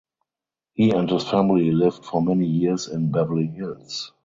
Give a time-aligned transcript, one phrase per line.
[0.73, 4.11] He and his family lived for many years in Beverly Hills.